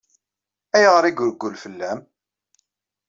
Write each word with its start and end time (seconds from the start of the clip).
Ayɣer 0.75 1.03
i 1.05 1.09
ireggel 1.13 1.53
fell-am? 1.63 1.99